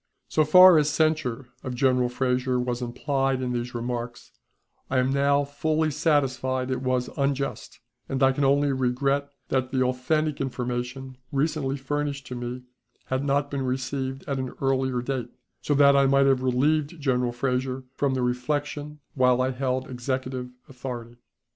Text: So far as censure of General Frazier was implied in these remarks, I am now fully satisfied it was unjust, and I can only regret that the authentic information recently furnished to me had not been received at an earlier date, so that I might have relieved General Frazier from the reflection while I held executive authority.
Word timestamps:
So 0.27 0.43
far 0.45 0.79
as 0.79 0.89
censure 0.89 1.49
of 1.63 1.75
General 1.75 2.09
Frazier 2.09 2.59
was 2.59 2.81
implied 2.81 3.39
in 3.39 3.53
these 3.53 3.75
remarks, 3.75 4.31
I 4.89 4.97
am 4.97 5.11
now 5.13 5.43
fully 5.43 5.91
satisfied 5.91 6.71
it 6.71 6.81
was 6.81 7.11
unjust, 7.17 7.79
and 8.09 8.23
I 8.23 8.31
can 8.31 8.43
only 8.43 8.71
regret 8.71 9.29
that 9.49 9.69
the 9.71 9.83
authentic 9.83 10.41
information 10.41 11.17
recently 11.31 11.77
furnished 11.77 12.25
to 12.25 12.35
me 12.35 12.63
had 13.05 13.23
not 13.23 13.51
been 13.51 13.61
received 13.61 14.23
at 14.25 14.39
an 14.39 14.53
earlier 14.59 15.03
date, 15.03 15.29
so 15.61 15.75
that 15.75 15.95
I 15.95 16.07
might 16.07 16.25
have 16.25 16.41
relieved 16.41 16.99
General 16.99 17.31
Frazier 17.31 17.83
from 17.93 18.15
the 18.15 18.23
reflection 18.23 19.01
while 19.13 19.39
I 19.39 19.51
held 19.51 19.87
executive 19.87 20.49
authority. 20.67 21.17